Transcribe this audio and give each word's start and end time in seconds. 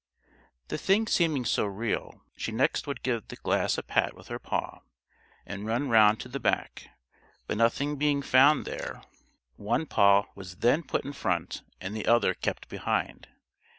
The 0.69 0.79
thing 0.79 1.05
seeming 1.05 1.45
so 1.45 1.65
real, 1.65 2.21
she 2.35 2.51
next 2.51 2.87
would 2.87 3.03
give 3.03 3.27
the 3.27 3.35
glass 3.35 3.77
a 3.77 3.83
pat 3.83 4.15
with 4.15 4.29
her 4.29 4.39
paw, 4.39 4.79
and 5.45 5.67
run 5.67 5.89
round 5.89 6.19
to 6.21 6.27
the 6.27 6.39
back; 6.39 6.89
but 7.45 7.57
nothing 7.57 7.97
being 7.97 8.23
found 8.23 8.65
there, 8.65 9.03
one 9.57 9.85
paw 9.85 10.25
was 10.33 10.55
then 10.55 10.81
put 10.81 11.05
in 11.05 11.13
front 11.13 11.61
and 11.79 11.95
the 11.95 12.07
other 12.07 12.33
kept 12.33 12.67
behind. 12.67 13.27